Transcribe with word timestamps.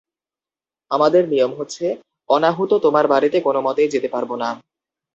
আমাদের 0.91 1.23
নিয়ম 1.27 1.51
হচ্ছে, 1.59 1.85
অনাহূত 2.29 2.71
তোমার 2.83 3.05
বাড়িতে 3.07 3.37
কোনোমতেই 3.41 3.89
যেতে 3.89 4.07
পারব 4.07 4.31
না। 4.35 4.49